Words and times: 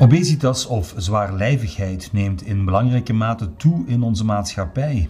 Obesitas 0.00 0.66
of 0.66 0.94
zwaarlijvigheid 0.96 2.08
neemt 2.12 2.42
in 2.42 2.64
belangrijke 2.64 3.12
mate 3.12 3.56
toe 3.56 3.86
in 3.86 4.02
onze 4.02 4.24
maatschappij. 4.24 5.08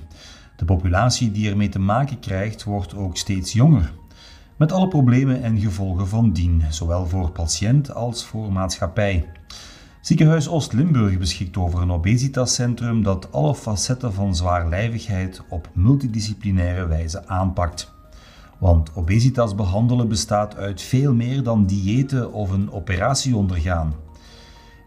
De 0.57 0.65
populatie 0.65 1.33
die 1.33 1.51
ermee 1.51 1.69
te 1.69 1.79
maken 1.79 2.21
krijgt 2.21 2.65
wordt 2.65 2.95
ook 2.95 3.17
steeds 3.17 3.53
jonger. 3.53 3.93
Met 4.57 4.73
alle 4.73 4.89
problemen 4.89 5.43
en 5.43 5.61
gevolgen 5.61 6.09
van 6.09 6.33
dien, 6.33 6.63
zowel 6.71 7.07
voor 7.07 7.31
patiënt 7.31 7.95
als 7.95 8.25
voor 8.25 8.53
maatschappij. 8.53 9.29
Ziekenhuis 10.01 10.49
Oost-Limburg 10.49 11.19
beschikt 11.19 11.57
over 11.57 11.83
een 11.83 11.93
obesitascentrum 11.93 13.03
dat 13.03 13.33
alle 13.33 13.55
facetten 13.55 14.13
van 14.13 14.37
zwaarlijvigheid 14.37 15.43
op 15.49 15.69
multidisciplinaire 15.73 16.87
wijze 16.87 17.27
aanpakt. 17.27 17.93
Want 18.59 18.91
obesitas 18.95 19.55
behandelen 19.55 20.09
bestaat 20.09 20.57
uit 20.57 20.83
veel 20.83 21.15
meer 21.15 21.43
dan 21.43 21.67
diëten 21.67 22.33
of 22.33 22.51
een 22.51 22.73
operatie 22.73 23.37
ondergaan. 23.37 24.07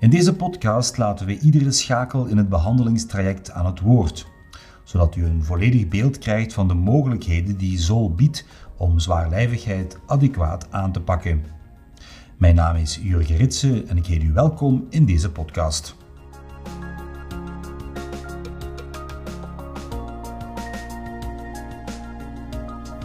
In 0.01 0.09
deze 0.09 0.35
podcast 0.35 0.97
laten 0.97 1.25
we 1.25 1.39
iedere 1.39 1.71
schakel 1.71 2.25
in 2.25 2.37
het 2.37 2.49
behandelingstraject 2.49 3.51
aan 3.51 3.65
het 3.65 3.79
woord, 3.79 4.27
zodat 4.83 5.15
u 5.15 5.25
een 5.25 5.43
volledig 5.43 5.87
beeld 5.87 6.17
krijgt 6.17 6.53
van 6.53 6.67
de 6.67 6.73
mogelijkheden 6.73 7.57
die 7.57 7.79
ZOL 7.79 8.13
biedt 8.15 8.45
om 8.77 8.99
zwaarlijvigheid 8.99 9.99
adequaat 10.05 10.67
aan 10.71 10.91
te 10.91 11.01
pakken. 11.01 11.43
Mijn 12.37 12.55
naam 12.55 12.75
is 12.75 12.99
Jurgen 13.01 13.37
Ritsen 13.37 13.87
en 13.87 13.97
ik 13.97 14.05
heet 14.05 14.23
u 14.23 14.33
welkom 14.33 14.85
in 14.89 15.05
deze 15.05 15.31
podcast. 15.31 15.95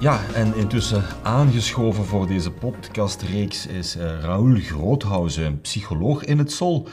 Ja, 0.01 0.21
en 0.35 0.55
intussen 0.55 1.05
aangeschoven 1.23 2.05
voor 2.05 2.27
deze 2.27 2.51
podcastreeks 2.51 3.67
is 3.67 3.97
uh, 3.97 4.03
Raoul 4.21 4.57
Groothausen, 4.57 5.61
psycholoog 5.61 6.25
in 6.25 6.39
het 6.39 6.53
Sol. 6.53 6.89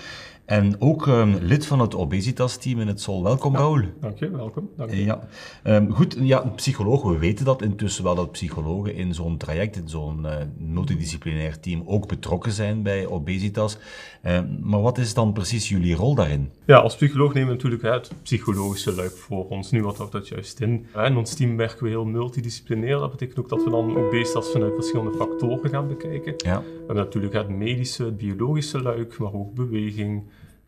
En 0.53 0.75
ook 0.79 1.05
um, 1.07 1.37
lid 1.41 1.65
van 1.65 1.79
het 1.79 1.95
obesitas-team 1.95 2.79
in 2.79 2.87
het 2.87 3.01
Sol. 3.01 3.23
Welkom, 3.23 3.53
ja, 3.53 3.59
Raoul. 3.59 3.81
Dank 3.99 4.19
je, 4.19 4.31
welkom. 4.31 4.69
Dank 4.77 4.89
je. 4.89 5.03
Ja. 5.03 5.27
Um, 5.63 5.91
goed, 5.91 6.17
ja, 6.19 6.39
psycholoog, 6.55 7.03
we 7.03 7.17
weten 7.17 7.45
dat 7.45 7.61
intussen 7.61 8.03
wel 8.03 8.15
dat 8.15 8.31
psychologen 8.31 8.95
in 8.95 9.13
zo'n 9.13 9.37
traject, 9.37 9.75
in 9.75 9.89
zo'n 9.89 10.19
uh, 10.25 10.35
multidisciplinair 10.57 11.59
team, 11.59 11.83
ook 11.85 12.07
betrokken 12.07 12.51
zijn 12.51 12.83
bij 12.83 13.07
obesitas. 13.07 13.77
Um, 14.25 14.59
maar 14.61 14.81
wat 14.81 14.97
is 14.97 15.13
dan 15.13 15.33
precies 15.33 15.69
jullie 15.69 15.95
rol 15.95 16.15
daarin? 16.15 16.49
Ja, 16.65 16.77
als 16.77 16.95
psycholoog 16.95 17.33
nemen 17.33 17.49
we 17.49 17.55
natuurlijk 17.55 17.83
het 17.83 18.11
psychologische 18.23 18.95
luik 18.95 19.17
voor 19.17 19.47
ons. 19.47 19.71
Nu 19.71 19.83
wat 19.83 19.97
houdt 19.97 20.11
dat 20.11 20.27
juist 20.27 20.59
in? 20.59 20.85
In 21.05 21.17
ons 21.17 21.33
team 21.33 21.57
werken 21.57 21.83
we 21.83 21.89
heel 21.89 22.05
multidisciplinair. 22.05 22.99
Dat 22.99 23.11
betekent 23.11 23.39
ook 23.39 23.49
dat 23.49 23.63
we 23.63 23.69
dan 23.69 23.97
obesitas 23.97 24.51
vanuit 24.51 24.73
verschillende 24.73 25.17
factoren 25.17 25.69
gaan 25.69 25.87
bekijken. 25.87 26.33
Ja. 26.37 26.59
We 26.59 26.77
hebben 26.77 26.95
natuurlijk 26.95 27.33
het 27.33 27.49
medische, 27.49 28.03
het 28.03 28.17
biologische 28.17 28.81
luik, 28.81 29.17
maar 29.17 29.33
ook 29.33 29.53
beweging, 29.53 30.23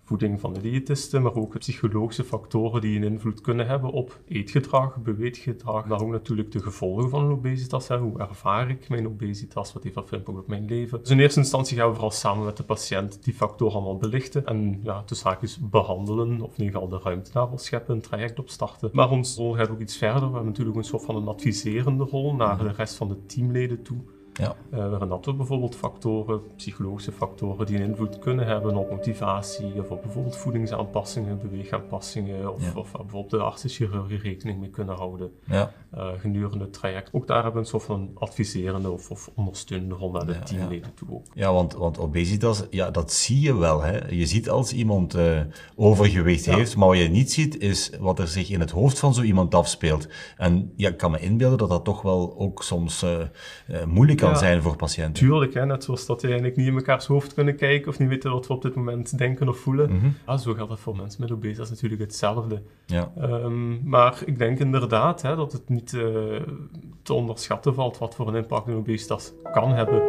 voeding 0.06 0.40
van 0.40 0.54
de 0.54 0.62
diëtisten, 0.62 1.22
maar 1.22 1.36
ook 1.36 1.60
psychologische 1.60 2.24
factoren 2.24 2.82
die 2.82 2.98
een 2.98 3.04
invloed 3.04 3.42
kunnen 3.42 3.68
hebben 3.68 3.92
op 3.92 4.20
eetgedrag, 4.28 4.98
beweeggedrag, 4.98 5.86
maar 5.86 6.02
ook 6.02 6.12
natuurlijk 6.12 6.52
de 6.52 6.62
gevolgen 6.62 7.10
van 7.10 7.24
een 7.24 7.32
obesitas. 7.32 7.88
Hè. 7.88 7.98
Hoe 7.98 8.20
ervaar 8.20 8.70
ik 8.70 8.90
mijn 8.90 9.08
obesitas? 9.08 9.74
Wat 9.74 9.84
heeft 9.84 9.96
dat 9.96 10.10
voor 10.10 10.38
op 10.38 10.48
mijn 10.48 10.66
leven? 10.66 11.00
Dus 11.00 11.10
in 11.10 11.20
eerste 11.20 11.40
instantie 11.40 11.78
gaan 11.78 11.88
we 11.88 11.94
vooral 11.94 12.12
samen 12.12 12.46
met 12.46 12.58
de 12.58 12.64
patiënt 12.64 13.24
die 13.24 13.34
factoren 13.34 13.74
allemaal 13.74 13.98
belichten 13.98 14.46
en 14.46 14.80
ja, 14.84 15.04
de 15.06 15.16
zaakjes 15.16 15.60
behandelen, 15.70 16.42
of 16.42 16.58
in 16.58 16.64
ieder 16.64 16.82
geval 16.82 16.98
de 16.98 17.04
ruimte 17.04 17.32
daarvoor 17.32 17.60
scheppen, 17.60 17.96
een 17.96 18.02
traject 18.02 18.40
opstarten. 18.40 18.90
Maar 18.94 19.10
ons 19.10 19.36
rol 19.36 19.54
gaat 19.54 19.70
ook 19.70 19.82
iets 19.82 19.98
verder. 19.98 20.20
We 20.20 20.26
hebben 20.26 20.46
natuurlijk 20.46 20.78
een 20.78 20.84
soort 20.84 21.06
van 21.06 21.16
een 21.16 21.28
adviserende 21.28 22.04
rol 22.04 22.36
naar 22.36 22.58
de 22.58 22.72
rest 22.72 22.96
van 22.96 23.08
de 23.08 23.26
teamleden 23.26 23.82
toe. 23.84 23.98
Ja. 24.40 24.56
Uh, 24.74 24.90
waarin 24.90 25.08
dat 25.08 25.26
we 25.26 25.34
bijvoorbeeld 25.34 25.76
factoren, 25.76 26.42
psychologische 26.56 27.12
factoren 27.12 27.66
die 27.66 27.76
een 27.76 27.90
invloed 27.90 28.20
kunnen 28.20 28.48
hebben 28.48 28.76
op 28.76 28.90
motivatie 28.92 29.74
of 29.78 29.90
op 29.90 30.02
bijvoorbeeld 30.02 30.38
voedingsaanpassingen, 30.38 31.40
beweegaanpassingen 31.42 32.54
of, 32.54 32.76
of 32.76 32.92
bijvoorbeeld 32.92 33.30
de 33.30 33.38
artsenchirurgie 33.38 34.18
rekening 34.18 34.60
mee 34.60 34.70
kunnen 34.70 34.96
houden 34.96 35.32
ja. 35.46 35.72
uh, 35.96 36.08
gedurende 36.18 36.64
het 36.64 36.74
traject. 36.74 37.10
Ook 37.12 37.28
daar 37.28 37.44
hebben 37.44 37.54
we 37.54 37.60
een 37.60 37.66
soort 37.66 37.84
van 37.84 38.12
adviserende 38.14 38.92
of, 38.92 39.12
of 39.12 39.30
ondersteunende 39.36 39.96
rol 39.96 40.12
naar 40.12 40.26
de 40.26 40.40
teamleden 40.40 40.94
toe 40.94 41.08
ook. 41.12 41.26
Ja, 41.34 41.54
want, 41.54 41.74
want 41.74 42.00
obesitas, 42.00 42.64
ja, 42.70 42.92
dat 42.92 43.12
zie 43.12 43.42
je 43.42 43.58
wel. 43.58 43.82
Hè? 43.82 44.08
Je 44.08 44.26
ziet 44.26 44.50
als 44.50 44.74
iemand 44.74 45.16
uh, 45.16 45.40
overgewicht 45.76 46.46
heeft, 46.46 46.76
maar 46.76 46.88
wat 46.88 46.98
je 46.98 47.08
niet 47.08 47.32
ziet 47.32 47.60
is 47.60 47.92
wat 48.00 48.20
er 48.20 48.28
zich 48.28 48.50
in 48.50 48.60
het 48.60 48.72
hoofd 48.72 49.00
van 49.00 49.14
zo 49.14 49.22
iemand 49.22 49.56
afspeelt. 49.56 50.08
En 50.38 50.74
ja, 50.76 50.90
ik 50.90 50.98
kan 50.98 51.12
me 51.12 51.20
inbeelden 51.20 51.58
dat 51.58 51.70
dat 51.70 51.84
toch 51.84 52.02
wel 52.02 52.36
ook 52.38 52.64
soms 52.64 53.06
moeilijk 53.86 54.24
kan 54.26 54.38
zijn 54.38 54.62
voor 54.62 54.76
patiënten. 54.76 55.14
Tuurlijk, 55.14 55.54
hè, 55.54 55.66
net 55.66 55.84
zoals 55.84 56.06
dat 56.06 56.20
die 56.20 56.30
eigenlijk 56.30 56.58
niet 56.58 56.68
in 56.68 56.74
mekaars 56.74 57.06
hoofd 57.06 57.34
kunnen 57.34 57.56
kijken 57.56 57.88
of 57.88 58.00
niet 58.00 58.10
weten 58.10 58.32
wat 58.32 58.48
we 58.48 58.54
op 58.54 58.62
dit 58.62 58.76
moment 58.76 59.18
denken 59.18 59.50
of 59.50 59.58
voelen. 59.58 59.92
Mm 59.92 60.16
-hmm. 60.26 60.38
zo 60.38 60.54
geldt 60.54 60.70
dat 60.70 60.80
voor 60.80 60.96
mensen 60.96 61.22
met 61.22 61.32
obesitas 61.32 61.70
natuurlijk 61.70 62.02
hetzelfde. 62.02 62.62
Ja. 62.86 63.12
Um, 63.22 63.82
maar 63.84 64.22
ik 64.26 64.38
denk 64.38 64.60
inderdaad 64.60 65.22
hè, 65.22 65.36
dat 65.36 65.52
het 65.52 65.70
niet 65.70 65.94
uh, 65.94 66.04
te 67.02 67.14
onderschatten 67.14 67.74
valt 67.74 67.98
wat 67.98 68.16
voor 68.16 68.28
een 68.28 68.36
impact 68.36 68.68
een 68.68 68.76
obesitas 68.76 69.34
kan 69.54 69.72
hebben. 69.72 70.02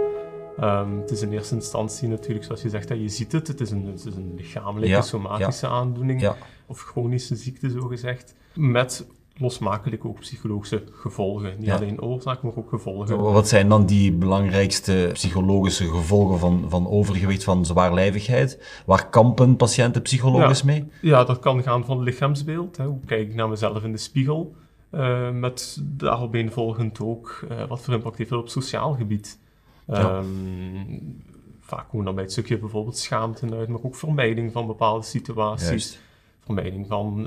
Um, 0.60 1.00
het 1.00 1.10
is 1.10 1.22
in 1.22 1.32
eerste 1.32 1.54
instantie 1.54 2.08
natuurlijk, 2.08 2.44
zoals 2.44 2.62
je 2.62 2.68
zegt, 2.68 2.88
hè, 2.88 2.94
je 2.94 3.08
ziet 3.08 3.32
het. 3.32 3.48
Het 3.48 3.60
is 3.60 3.70
een, 3.70 3.86
het 3.86 4.04
is 4.04 4.14
een 4.14 4.34
lichamelijke, 4.36 4.94
ja. 4.94 5.02
somatische 5.02 5.66
ja. 5.66 5.72
aandoening 5.72 6.32
of 6.66 6.80
chronische 6.80 7.36
ziekte, 7.36 7.70
zo 7.70 7.80
gezegd. 7.80 8.34
Met 8.54 9.06
losmakelijk 9.38 10.04
ook 10.04 10.20
psychologische 10.20 10.82
gevolgen. 10.92 11.54
Niet 11.58 11.70
alleen 11.70 12.02
oorzaak, 12.02 12.42
maar 12.42 12.56
ook 12.56 12.68
gevolgen. 12.68 13.18
Wat 13.20 13.48
zijn 13.48 13.68
dan 13.68 13.86
die 13.86 14.12
belangrijkste 14.12 15.10
psychologische 15.12 15.84
gevolgen 15.84 16.38
van, 16.38 16.64
van 16.68 16.88
overgewicht, 16.88 17.44
van 17.44 17.66
zwaarlijvigheid? 17.66 18.82
Waar 18.86 19.08
kampen 19.08 19.56
patiënten 19.56 20.02
psychologisch 20.02 20.62
mee? 20.62 20.84
Ja, 21.00 21.24
dat 21.24 21.38
kan 21.38 21.62
gaan 21.62 21.84
van 21.84 22.02
lichaamsbeeld. 22.02 22.76
Hè. 22.76 22.84
Hoe 22.84 23.00
kijk 23.06 23.28
ik 23.28 23.34
naar 23.34 23.48
mezelf 23.48 23.84
in 23.84 23.92
de 23.92 23.98
spiegel? 23.98 24.54
Uh, 24.90 25.30
met 25.30 25.80
daaropeenvolgend 25.82 27.00
ook, 27.00 27.44
uh, 27.50 27.68
wat 27.68 27.80
voor 27.80 27.94
impact 27.94 28.18
heeft 28.18 28.30
dat 28.30 28.38
op 28.38 28.48
sociaal 28.48 28.94
gebied? 28.94 29.38
Ja. 29.86 30.18
Um, 30.18 31.22
vaak 31.60 31.88
komen 31.88 32.04
dan 32.04 32.14
bij 32.14 32.24
het 32.24 32.32
stukje 32.32 32.58
bijvoorbeeld 32.58 32.98
schaamte 32.98 33.46
uit, 33.54 33.68
maar 33.68 33.82
ook 33.82 33.96
vermijding 33.96 34.52
van 34.52 34.66
bepaalde 34.66 35.04
situaties. 35.04 35.68
Juist 35.68 36.00
vermijding 36.46 36.86
van 36.86 37.20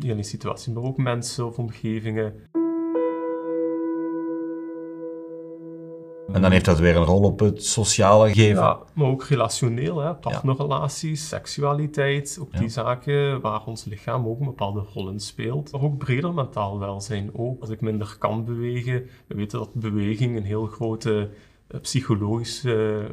niet 0.00 0.10
alleen 0.10 0.24
situaties, 0.24 0.72
maar 0.74 0.82
ook 0.82 0.96
mensen 0.96 1.46
of 1.46 1.58
omgevingen. 1.58 2.34
En 6.32 6.42
dan 6.42 6.50
heeft 6.50 6.64
dat 6.64 6.78
weer 6.78 6.96
een 6.96 7.04
rol 7.04 7.22
op 7.22 7.38
het 7.40 7.64
sociale 7.64 8.32
geven. 8.32 8.62
Ja, 8.62 8.78
maar 8.92 9.06
ook 9.06 9.24
relationeel, 9.24 9.98
hè? 9.98 10.14
partnerrelaties, 10.14 11.20
ja. 11.20 11.26
seksualiteit, 11.26 12.38
ook 12.40 12.58
die 12.58 12.68
zaken 12.68 13.40
waar 13.40 13.64
ons 13.66 13.84
lichaam 13.84 14.26
ook 14.26 14.40
een 14.40 14.46
bepaalde 14.46 14.84
rol 14.94 15.10
in 15.10 15.20
speelt. 15.20 15.72
Maar 15.72 15.82
ook 15.82 15.98
breder 15.98 16.34
mentaal 16.34 16.78
welzijn 16.78 17.30
ook. 17.32 17.60
Als 17.60 17.70
ik 17.70 17.80
minder 17.80 18.16
kan 18.18 18.44
bewegen, 18.44 19.06
we 19.26 19.34
weten 19.34 19.58
dat 19.58 19.74
beweging 19.74 20.36
een 20.36 20.44
heel 20.44 20.66
grote 20.66 21.30
uh, 21.68 21.80
psychologische 21.80 23.08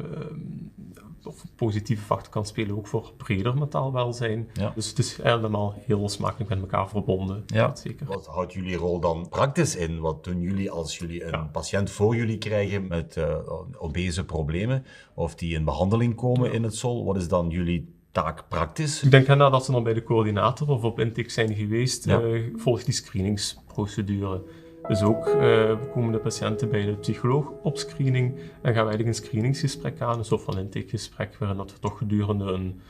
uh, 0.95 1.03
of 1.25 1.45
positieve 1.55 2.03
factor 2.03 2.31
kan 2.31 2.45
spelen 2.45 2.77
ook 2.77 2.87
voor 2.87 3.11
breder 3.17 3.57
mentaal 3.57 3.93
welzijn. 3.93 4.49
Ja. 4.53 4.71
Dus 4.75 4.87
het 4.87 4.99
is 4.99 5.21
allemaal 5.21 5.75
heel 5.85 5.99
losmakelijk 5.99 6.49
met 6.49 6.59
elkaar 6.59 6.89
verbonden. 6.89 7.43
Ja. 7.45 7.75
Zeker. 7.75 8.05
Wat 8.05 8.25
houdt 8.25 8.53
jullie 8.53 8.75
rol 8.75 8.99
dan 8.99 9.29
praktisch 9.29 9.75
in? 9.75 9.99
Wat 9.99 10.23
doen 10.23 10.41
jullie 10.41 10.71
als 10.71 10.97
jullie 10.97 11.23
een 11.23 11.51
patiënt 11.51 11.91
voor 11.91 12.15
jullie 12.15 12.37
krijgen 12.37 12.87
met 12.87 13.15
uh, 13.17 13.35
obese 13.77 14.25
problemen 14.25 14.85
of 15.13 15.35
die 15.35 15.53
in 15.53 15.65
behandeling 15.65 16.15
komen 16.15 16.53
in 16.53 16.63
het 16.63 16.75
SOL? 16.75 17.05
Wat 17.05 17.15
is 17.15 17.27
dan 17.27 17.49
jullie 17.49 17.93
taak 18.11 18.47
praktisch? 18.47 19.03
Ik 19.03 19.11
denk 19.11 19.27
nadat 19.27 19.65
ze 19.65 19.71
dan 19.71 19.83
bij 19.83 19.93
de 19.93 20.03
coördinator 20.03 20.69
of 20.69 20.83
op 20.83 20.99
intake 20.99 21.29
zijn 21.29 21.55
geweest, 21.55 22.05
ja. 22.05 22.21
uh, 22.21 22.53
volgt 22.55 22.85
die 22.85 22.93
screeningsprocedure. 22.93 24.43
Dus 24.87 25.01
ook 25.01 25.27
uh, 25.27 25.71
komen 25.93 26.11
de 26.11 26.17
patiënten 26.17 26.69
bij 26.69 26.85
de 26.85 26.91
psycholoog 26.91 27.51
op 27.61 27.77
screening 27.77 28.35
en 28.37 28.73
gaan 28.73 28.85
wij 28.85 28.93
eigenlijk 28.95 29.07
een 29.07 29.25
screeningsgesprek 29.25 30.01
aan, 30.01 30.17
een 30.17 30.25
soort 30.25 30.41
van 30.41 30.57
intakegesprek, 30.57 31.35
waarin 31.39 31.57
dat 31.57 31.71
we 31.71 31.79
toch 31.79 31.97
gedurende 31.97 32.45
een, 32.45 32.81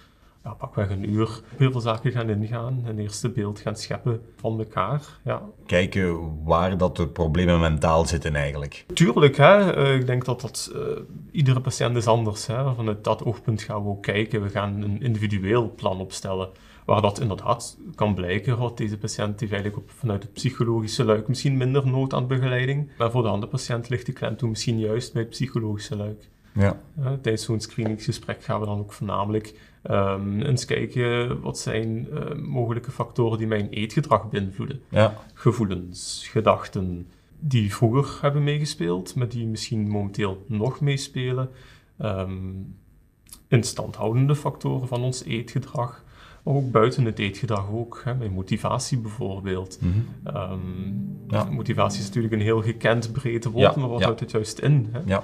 ja, 0.44 0.54
pakweg 0.54 0.90
een 0.90 1.10
uur 1.10 1.42
veel 1.58 1.80
zaken 1.80 2.12
gaan 2.12 2.30
ingaan, 2.30 2.84
een 2.86 3.00
eerste 3.00 3.30
beeld 3.30 3.60
gaan 3.60 3.76
scheppen 3.76 4.22
van 4.36 4.60
elkaar. 4.60 5.02
Ja. 5.24 5.42
Kijken 5.66 6.44
waar 6.44 6.78
dat 6.78 6.96
de 6.96 7.08
problemen 7.08 7.60
mentaal 7.60 8.06
zitten 8.06 8.36
eigenlijk. 8.36 8.86
Tuurlijk, 8.94 9.38
hè. 9.38 9.78
Uh, 9.78 9.96
ik 9.96 10.06
denk 10.06 10.26
dat 10.26 10.42
dat, 10.42 10.72
uh, 10.76 10.82
iedere 11.32 11.62
patiënt 11.62 11.96
is 11.96 12.08
anders. 12.08 12.48
Hè. 12.48 12.74
Vanuit 12.74 13.04
dat 13.04 13.24
oogpunt 13.24 13.62
gaan 13.62 13.84
we 13.84 13.90
ook 13.90 14.02
kijken, 14.02 14.44
we 14.44 14.50
gaan 14.50 14.82
een 14.82 15.02
individueel 15.02 15.74
plan 15.76 16.00
opstellen 16.00 16.50
waar 16.86 17.02
dat 17.02 17.20
inderdaad 17.20 17.78
kan 17.96 18.14
blijken 18.16 18.60
dat 18.60 18.78
deze 18.78 18.98
patiënt 18.98 19.40
heeft 19.40 19.52
eigenlijk 19.52 19.84
op, 19.84 19.92
vanuit 19.92 20.24
het 20.24 20.34
psychologische 20.34 21.04
luik 21.04 21.28
misschien 21.28 21.58
minder 21.58 21.88
nood 21.88 22.14
aan 22.14 22.28
begeleiding, 22.28 22.92
maar 22.98 23.12
voor 23.12 23.22
de 23.22 23.28
andere 23.28 23.52
patiënt 23.52 23.90
ligt 23.90 24.06
de 24.06 24.12
klemtoon 24.12 24.50
misschien 24.50 24.80
juist 24.80 25.14
bij 25.14 25.22
het 25.22 25.32
psychologische 25.32 25.96
luik. 25.96 26.30
Ja. 26.54 26.78
Tijdens 27.22 27.44
zo'n 27.44 27.60
screeningsgesprek 27.60 28.44
gaan 28.44 28.60
we 28.60 28.66
dan 28.66 28.80
ook 28.80 28.94
voornamelijk 28.94 29.54
um, 29.92 30.42
eens 30.42 30.66
kijken 30.66 31.42
wat 31.42 31.60
zijn 31.60 32.08
uh, 32.14 32.36
mogelijke 32.36 32.92
factoren 32.92 33.38
die 33.38 33.48
mijn 33.48 33.70
eetgedrag 33.70 34.30
beïnvloeden. 34.30 34.82
Ja. 34.90 35.14
Gevoelens, 35.34 36.28
gedachten 36.32 37.08
die 37.40 37.74
vroeger 37.74 38.22
hebben 38.22 38.44
meegespeeld, 38.44 39.16
maar 39.16 39.30
die 39.30 39.46
misschien 39.46 39.90
momenteel 39.90 40.44
nog 40.48 40.80
meespelen. 40.82 41.50
Um, 42.02 42.76
instandhoudende 43.48 44.36
factoren 44.36 44.88
van 44.88 45.04
ons 45.04 45.24
eetgedrag, 45.24 46.04
maar 46.44 46.54
ook 46.54 46.72
buiten 46.72 47.06
het 47.06 47.20
eetgedrag 47.20 47.70
ook, 47.72 48.02
hè, 48.04 48.16
bij 48.16 48.30
motivatie 48.30 48.98
bijvoorbeeld. 48.98 49.80
Mhm. 49.82 50.00
Ehm, 50.24 50.60
ja. 51.28 51.44
Motivatie 51.44 52.00
is 52.00 52.06
natuurlijk 52.06 52.34
een 52.34 52.42
heel 52.42 52.62
gekend 52.62 53.12
breed 53.12 53.46
woord, 53.46 53.76
maar 53.76 53.90
wat 53.90 54.04
houdt 54.04 54.20
het 54.20 54.32
juist 54.32 54.60
in? 54.60 54.90
Hè? 54.92 55.00
Ja. 55.06 55.24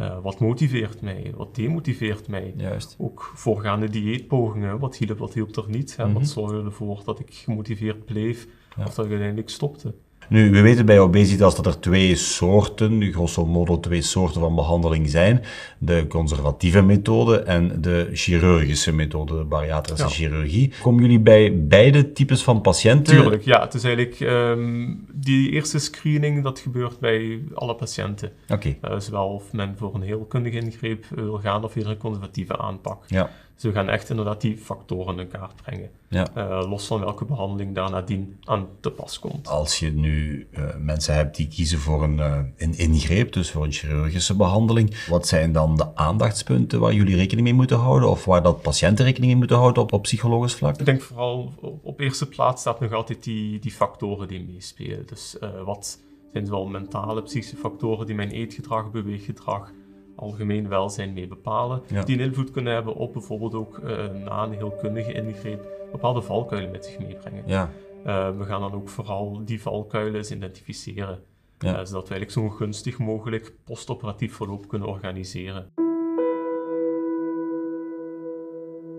Uh, 0.00 0.18
wat 0.22 0.40
motiveert 0.40 1.00
mij? 1.00 1.32
Wat 1.36 1.54
demotiveert 1.54 2.28
mij? 2.28 2.54
Juist. 2.56 2.96
Ook 2.98 3.32
voorgaande 3.34 3.88
dieetpogingen. 3.88 4.78
Wat 4.78 4.96
hielp, 4.96 5.18
wat 5.18 5.34
hielp 5.34 5.56
er 5.56 5.68
niet? 5.68 5.96
Hè? 5.96 6.02
Wat 6.02 6.12
mhm. 6.12 6.24
zorgde 6.24 6.62
ervoor 6.64 7.02
dat 7.04 7.20
ik 7.20 7.34
gemotiveerd 7.34 8.04
bleef 8.04 8.46
of 8.78 8.94
dat 8.94 9.04
ik 9.04 9.10
uiteindelijk 9.10 9.48
stopte? 9.48 9.94
Nu, 10.28 10.50
we 10.50 10.60
weten 10.60 10.86
bij 10.86 11.00
obesitas 11.00 11.56
dat 11.56 11.66
er 11.66 11.80
twee 11.80 12.14
soorten, 12.14 13.12
grosso 13.12 13.46
modo 13.46 13.80
twee 13.80 14.02
soorten 14.02 14.40
van 14.40 14.54
behandeling 14.54 15.10
zijn. 15.10 15.42
De 15.78 16.06
conservatieve 16.08 16.82
methode 16.82 17.38
en 17.38 17.80
de 17.80 18.08
chirurgische 18.12 18.92
methode, 18.92 19.36
de 19.36 19.44
bariatrische 19.44 20.08
chirurgie. 20.08 20.72
Komen 20.82 21.02
jullie 21.02 21.20
bij 21.20 21.66
beide 21.66 22.12
types 22.12 22.42
van 22.42 22.60
patiënten? 22.60 23.14
Tuurlijk, 23.14 23.44
ja. 23.44 23.60
Het 23.60 23.74
is 23.74 23.84
eigenlijk 23.84 24.20
um, 24.20 25.06
die 25.12 25.50
eerste 25.50 25.78
screening, 25.78 26.42
dat 26.42 26.58
gebeurt 26.58 26.98
bij 26.98 27.42
alle 27.54 27.74
patiënten. 27.74 28.32
Oké. 28.48 28.74
Okay. 28.76 28.94
Uh, 28.94 29.00
zowel 29.00 29.28
of 29.28 29.52
men 29.52 29.74
voor 29.76 29.94
een 29.94 30.02
heelkundige 30.02 30.58
ingreep 30.58 31.04
wil 31.14 31.38
gaan 31.38 31.64
of 31.64 31.74
weer 31.74 31.88
een 31.88 31.96
conservatieve 31.96 32.58
aanpak. 32.58 33.04
Ja. 33.06 33.30
Dus 33.58 33.70
we 33.70 33.72
gaan 33.72 33.88
echt 33.88 34.10
inderdaad 34.10 34.40
die 34.40 34.56
factoren 34.56 35.18
in 35.18 35.28
kaart 35.28 35.62
brengen. 35.62 35.90
Ja. 36.08 36.26
Uh, 36.36 36.70
los 36.70 36.86
van 36.86 37.00
welke 37.00 37.24
behandeling 37.24 37.74
daar 37.74 37.90
nadien 37.90 38.36
aan 38.44 38.66
te 38.80 38.90
pas 38.90 39.18
komt. 39.18 39.48
Als 39.48 39.78
je 39.78 39.92
nu 39.92 40.46
uh, 40.50 40.76
mensen 40.76 41.14
hebt 41.14 41.36
die 41.36 41.48
kiezen 41.48 41.78
voor 41.78 42.02
een, 42.02 42.16
uh, 42.16 42.38
een 42.56 42.78
ingreep, 42.78 43.32
dus 43.32 43.50
voor 43.50 43.64
een 43.64 43.72
chirurgische 43.72 44.36
behandeling, 44.36 45.06
wat 45.08 45.26
zijn 45.26 45.52
dan 45.52 45.76
de 45.76 45.96
aandachtspunten 45.96 46.80
waar 46.80 46.92
jullie 46.92 47.16
rekening 47.16 47.46
mee 47.46 47.56
moeten 47.56 47.78
houden 47.78 48.08
of 48.08 48.24
waar 48.24 48.42
dat 48.42 48.62
patiënten 48.62 49.04
rekening 49.04 49.30
mee 49.30 49.40
moeten 49.40 49.56
houden 49.56 49.82
op, 49.82 49.92
op 49.92 50.02
psychologisch 50.02 50.54
vlak? 50.54 50.78
Ik 50.78 50.84
denk 50.84 51.00
vooral 51.00 51.52
op, 51.60 51.78
op 51.82 52.00
eerste 52.00 52.28
plaats 52.28 52.60
staat 52.60 52.80
nog 52.80 52.92
altijd 52.92 53.24
die, 53.24 53.58
die 53.58 53.72
factoren 53.72 54.28
die 54.28 54.44
meespelen. 54.44 55.06
Dus 55.06 55.36
wat 55.64 56.00
zijn 56.32 56.46
zowel 56.46 56.66
mentale, 56.66 57.22
psychische 57.22 57.56
factoren 57.56 58.06
die 58.06 58.14
mijn 58.14 58.30
eetgedrag, 58.30 58.90
beweeggedrag, 58.90 59.72
algemeen 60.18 60.68
welzijn 60.68 61.12
mee 61.12 61.26
bepalen, 61.28 61.82
die 62.04 62.18
een 62.18 62.24
invloed 62.24 62.50
kunnen 62.50 62.72
hebben 62.72 62.94
op 62.94 63.12
bijvoorbeeld 63.12 63.54
ook 63.54 63.78
uh, 63.78 63.88
na 64.24 64.42
een 64.42 64.52
heel 64.52 64.70
kundige 64.70 65.12
ingreep 65.12 65.66
bepaalde 65.92 66.22
valkuilen 66.22 66.70
met 66.70 66.84
zich 66.84 66.98
meebrengen. 66.98 67.42
Ja. 67.46 67.70
Uh, 68.06 68.36
we 68.36 68.44
gaan 68.44 68.60
dan 68.60 68.72
ook 68.72 68.88
vooral 68.88 69.44
die 69.44 69.62
valkuilen 69.62 70.14
eens 70.14 70.30
identificeren, 70.30 71.22
ja. 71.58 71.68
uh, 71.68 71.84
zodat 71.84 72.08
we 72.08 72.14
eigenlijk 72.14 72.30
zo 72.30 72.48
gunstig 72.48 72.98
mogelijk 72.98 73.52
postoperatief 73.64 74.34
verloop 74.34 74.68
kunnen 74.68 74.88
organiseren. 74.88 75.72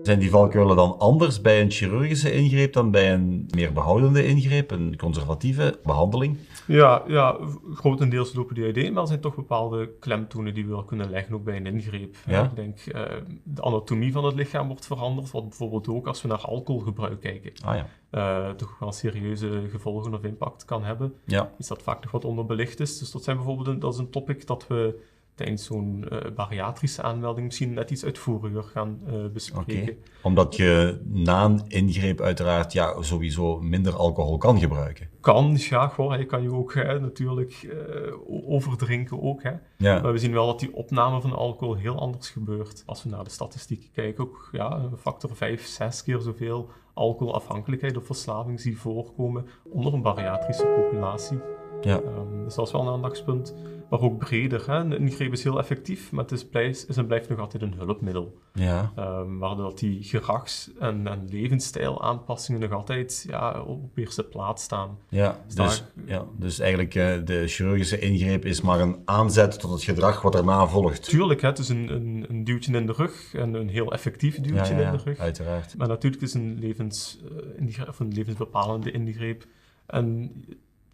Zijn 0.02 0.18
die 0.18 0.30
valkuilen 0.30 0.76
dan 0.76 0.98
anders 0.98 1.40
bij 1.40 1.60
een 1.60 1.70
chirurgische 1.70 2.32
ingreep 2.32 2.72
dan 2.72 2.90
bij 2.90 3.12
een 3.12 3.48
meer 3.54 3.72
behoudende 3.72 4.26
ingreep, 4.26 4.70
een 4.70 4.96
conservatieve 4.96 5.78
behandeling? 5.82 6.38
Ja, 6.66 7.02
ja 7.06 7.38
grotendeels 7.74 8.34
lopen 8.34 8.54
die 8.54 8.64
uiteen, 8.64 8.92
maar 8.92 9.02
er 9.02 9.08
zijn 9.08 9.20
toch 9.20 9.34
bepaalde 9.34 9.90
klemtonen 9.98 10.54
die 10.54 10.64
we 10.64 10.70
wel 10.70 10.84
kunnen 10.84 11.10
leggen, 11.10 11.34
ook 11.34 11.44
bij 11.44 11.56
een 11.56 11.66
ingreep. 11.66 12.16
Ja? 12.26 12.44
Ik 12.44 12.56
denk, 12.56 12.78
uh, 12.86 13.02
de 13.42 13.62
anatomie 13.62 14.12
van 14.12 14.24
het 14.24 14.34
lichaam 14.34 14.66
wordt 14.66 14.86
veranderd, 14.86 15.30
wat 15.30 15.48
bijvoorbeeld 15.48 15.88
ook 15.88 16.06
als 16.06 16.22
we 16.22 16.28
naar 16.28 16.38
alcoholgebruik 16.38 17.20
kijken, 17.20 17.52
ah, 17.64 17.76
ja. 17.76 17.86
Uh, 18.12 18.50
toch 18.50 18.76
wel 18.78 18.92
serieuze 18.92 19.62
gevolgen 19.70 20.14
of 20.14 20.22
impact 20.22 20.64
kan 20.64 20.84
hebben. 20.84 21.14
Ja. 21.24 21.52
Iets 21.58 21.68
dat 21.68 21.82
vaak 21.82 22.02
nog 22.02 22.10
wat 22.10 22.24
onderbelicht 22.24 22.80
is. 22.80 22.98
Dus 22.98 23.10
dat 23.10 23.24
zijn 23.24 23.36
bijvoorbeeld 23.36 23.66
een, 23.68 23.78
dat 23.78 23.92
is 23.92 23.98
een 23.98 24.10
topic 24.10 24.46
dat 24.46 24.66
we 24.66 25.00
tijdens 25.34 25.64
zo'n 25.64 26.04
uh, 26.12 26.18
bariatrische 26.34 27.02
aanmelding 27.02 27.46
misschien 27.46 27.72
net 27.74 27.90
iets 27.90 28.04
uitvoeriger 28.04 28.62
gaan 28.62 29.00
uh, 29.08 29.26
bespreken. 29.32 29.82
Okay. 29.82 29.96
Omdat 30.22 30.56
je 30.56 31.00
na 31.04 31.44
een 31.44 31.62
ingreep 31.68 32.20
uiteraard 32.20 32.72
ja, 32.72 33.02
sowieso 33.02 33.60
minder 33.60 33.94
alcohol 33.94 34.38
kan 34.38 34.58
gebruiken. 34.58 35.08
Kan, 35.20 35.56
ja, 35.58 35.92
hoor. 35.96 36.18
Je 36.18 36.26
kan 36.26 36.42
je 36.42 36.52
ook 36.52 36.74
hè, 36.74 37.00
natuurlijk 37.00 37.62
uh, 37.62 38.50
overdrinken 38.50 39.22
ook. 39.22 39.42
Hè. 39.42 39.52
Ja. 39.76 40.00
Maar 40.00 40.12
we 40.12 40.18
zien 40.18 40.32
wel 40.32 40.46
dat 40.46 40.60
die 40.60 40.74
opname 40.74 41.20
van 41.20 41.32
alcohol 41.32 41.74
heel 41.74 41.98
anders 41.98 42.28
gebeurt. 42.28 42.82
Als 42.86 43.02
we 43.02 43.08
naar 43.08 43.24
de 43.24 43.30
statistieken 43.30 43.90
kijken, 43.92 44.24
ook 44.24 44.48
ja, 44.52 44.72
een 44.72 44.98
factor 44.98 45.36
5, 45.36 45.66
6 45.66 46.02
keer 46.02 46.20
zoveel 46.20 46.70
alcoholafhankelijkheid 46.94 47.96
of 47.96 48.06
verslaving 48.06 48.60
zie 48.60 48.78
voorkomen 48.78 49.46
onder 49.62 49.94
een 49.94 50.02
bariatrische 50.02 50.66
populatie. 50.66 51.38
Ja. 51.80 51.96
Um, 51.96 52.44
dus 52.44 52.54
dat 52.54 52.66
is 52.66 52.72
wel 52.72 52.80
een 52.80 52.92
aandachtspunt 52.92 53.54
maar 53.90 54.00
ook 54.00 54.18
breder. 54.18 54.66
Hè. 54.66 54.78
Een 54.78 54.92
ingreep 54.92 55.32
is 55.32 55.42
heel 55.42 55.58
effectief, 55.58 56.12
maar 56.12 56.22
het 56.22 56.32
is, 56.32 56.44
blijft, 56.44 56.88
is 56.88 56.96
en 56.96 57.06
blijft 57.06 57.28
nog 57.28 57.38
altijd 57.38 57.62
een 57.62 57.74
hulpmiddel. 57.74 58.38
Ja. 58.52 58.92
Um, 58.98 59.38
waardoor 59.38 59.76
die 59.76 60.02
gedrags- 60.02 60.70
en, 60.78 61.06
en 61.06 61.28
levensstijlaanpassingen 61.30 62.60
nog 62.60 62.72
altijd 62.72 63.24
ja, 63.28 63.62
op 63.62 63.96
eerste 63.96 64.24
plaats 64.24 64.62
staan. 64.62 64.98
Ja, 65.08 65.40
dus, 65.46 65.54
dus, 65.54 65.84
ja, 66.04 66.24
dus 66.36 66.58
eigenlijk 66.58 66.94
uh, 66.94 67.16
de 67.24 67.48
chirurgische 67.48 67.98
ingreep 67.98 68.44
is 68.44 68.60
maar 68.60 68.80
een 68.80 68.96
aanzet 69.04 69.60
tot 69.60 69.70
het 69.70 69.82
gedrag 69.82 70.22
wat 70.22 70.34
erna 70.34 70.66
volgt. 70.66 71.02
Tuurlijk, 71.02 71.40
hè, 71.40 71.48
het 71.48 71.58
is 71.58 71.68
een, 71.68 71.88
een, 71.94 72.26
een 72.28 72.44
duwtje 72.44 72.76
in 72.76 72.86
de 72.86 72.92
rug 72.92 73.34
en 73.34 73.54
een 73.54 73.68
heel 73.68 73.92
effectief 73.92 74.40
duwtje 74.40 74.74
ja, 74.74 74.80
in 74.80 74.96
de 74.96 75.02
rug. 75.04 75.18
uiteraard. 75.18 75.76
Maar 75.76 75.88
natuurlijk 75.88 76.22
is 76.22 76.34
een, 76.34 76.58
levens, 76.58 77.18
uh, 77.60 77.88
of 77.88 78.00
een 78.00 78.12
levensbepalende 78.12 78.90
ingreep 78.90 79.46
en 79.86 80.32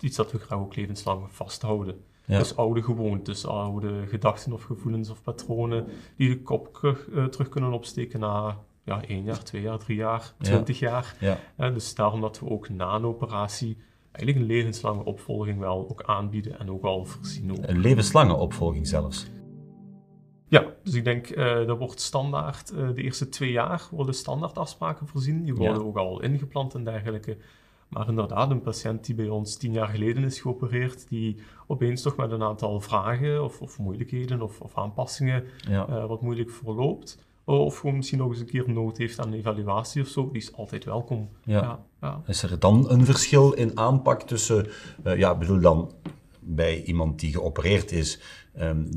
iets 0.01 0.17
dat 0.17 0.33
we 0.33 0.39
graag 0.39 0.59
ook 0.59 0.77
levenslang 0.77 1.23
vasthouden. 1.31 2.05
Ja. 2.27 2.39
Dus 2.39 2.57
oude 2.57 2.83
gewoontes, 2.83 3.47
oude 3.47 4.07
gedachten 4.07 4.53
of 4.53 4.63
gevoelens 4.63 5.11
of 5.11 5.23
patronen 5.23 5.87
die 6.17 6.29
de 6.29 6.43
kop 6.43 6.75
terug, 6.75 7.07
uh, 7.09 7.25
terug 7.25 7.49
kunnen 7.49 7.73
opsteken 7.73 8.21
na 8.21 8.59
ja, 8.85 9.05
één 9.05 9.25
jaar, 9.25 9.43
twee 9.43 9.63
jaar, 9.63 9.79
drie 9.79 9.97
jaar, 9.97 10.35
twintig 10.41 10.79
jaar. 10.79 11.17
Ja. 11.21 11.39
Uh, 11.59 11.75
dus 11.75 11.95
daarom 11.95 12.21
dat 12.21 12.41
we 12.41 12.51
ook 12.51 12.69
na 12.69 12.95
een 12.95 13.05
operatie 13.05 13.77
eigenlijk 14.13 14.39
een 14.39 14.57
levenslange 14.57 15.05
opvolging 15.05 15.59
wel 15.59 15.89
ook 15.91 16.03
aanbieden 16.03 16.59
en 16.59 16.71
ook 16.71 16.85
al 16.85 17.05
voorzien. 17.05 17.51
Ook. 17.51 17.59
Een 17.61 17.79
levenslange 17.79 18.35
opvolging 18.35 18.87
zelfs? 18.87 19.27
Ja, 20.49 20.65
dus 20.83 20.95
ik 20.95 21.05
denk 21.05 21.31
uh, 21.31 21.67
dat 21.67 21.79
wordt 21.79 22.01
standaard, 22.01 22.73
uh, 22.73 22.89
de 22.95 23.03
eerste 23.03 23.29
twee 23.29 23.51
jaar 23.51 23.89
worden 23.91 24.15
standaard 24.15 24.59
afspraken 24.59 25.07
voorzien. 25.07 25.45
Die 25.45 25.55
worden 25.55 25.85
ook 25.85 25.97
al 25.97 26.23
ingeplant 26.23 26.75
en 26.75 26.85
dergelijke. 26.85 27.37
Maar 27.89 28.09
inderdaad, 28.09 28.51
een 28.51 28.61
patiënt 28.61 29.05
die 29.07 29.15
bij 29.15 29.29
ons 29.29 29.57
tien 29.57 29.73
jaar 29.73 29.89
geleden 29.89 30.25
is 30.25 30.41
geopereerd, 30.41 31.09
die 31.09 31.37
opeens 31.67 32.03
toch 32.03 32.17
met 32.17 32.31
een 32.31 32.43
aantal 32.43 32.81
vragen 32.81 33.45
of, 33.45 33.61
of 33.61 33.79
moeilijkheden 33.79 34.43
of, 34.43 34.61
of 34.61 34.79
aanpassingen 34.79 35.45
uh, 35.69 36.07
wat 36.07 36.23
moeilijk 36.23 36.51
verloopt. 36.51 37.25
Of 37.45 37.79
gewoon 37.79 37.97
misschien 37.97 38.19
nog 38.19 38.29
eens 38.29 38.41
een 38.41 38.47
keer 38.47 38.71
nood 38.71 38.99
heeft 38.99 39.21
aan 39.21 39.27
een 39.27 39.39
evaluatie 39.39 40.03
of 40.03 40.09
zo, 40.09 40.29
die 40.33 40.43
is 40.43 40.53
altijd 40.53 40.85
welkom. 40.85 41.29
Ja. 41.45 41.85
ja, 42.01 42.23
Is 42.27 42.43
er 42.43 42.59
dan 42.59 42.91
een 42.91 43.05
verschil 43.05 43.53
in 43.53 43.79
aanpak 43.79 44.23
tussen, 44.23 44.67
uh, 45.05 45.19
ja, 45.19 45.35
bedoel 45.35 45.61
dan 45.61 45.93
bij 46.47 46.83
iemand 46.83 47.21
die 47.21 47.33
geopereerd 47.33 47.93
is, 47.93 48.21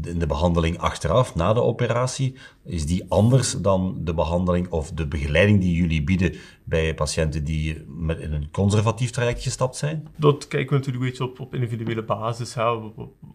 in 0.03 0.19
de 0.19 0.27
behandeling 0.27 0.77
achteraf, 0.77 1.35
na 1.35 1.53
de 1.53 1.61
operatie, 1.61 2.35
is 2.63 2.85
die 2.85 3.05
anders 3.07 3.51
dan 3.61 3.97
de 4.01 4.13
behandeling 4.13 4.69
of 4.69 4.91
de 4.91 5.07
begeleiding 5.07 5.61
die 5.61 5.75
jullie 5.75 6.03
bieden 6.03 6.35
bij 6.63 6.93
patiënten 6.93 7.43
die 7.43 7.83
met 7.87 8.19
in 8.19 8.33
een 8.33 8.51
conservatief 8.51 9.09
traject 9.09 9.43
gestapt 9.43 9.75
zijn? 9.75 10.07
Dat 10.15 10.47
kijken 10.47 10.69
we 10.69 10.75
natuurlijk 10.75 11.03
een 11.03 11.09
beetje 11.09 11.23
op, 11.23 11.39
op 11.39 11.53
individuele 11.53 12.03
basis. 12.03 12.53
Hè. 12.53 12.63